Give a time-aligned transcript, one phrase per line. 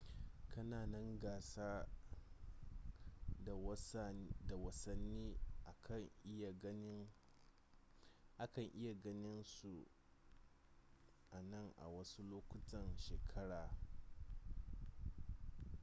[0.49, 1.87] kananan gasa
[4.43, 6.51] da wasani a kan iya
[8.99, 9.85] ganin su
[11.31, 13.69] anan a wasu lokutan shekara